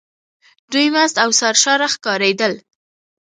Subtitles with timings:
[0.71, 2.53] دوی مست او سرشاره ښکارېدل.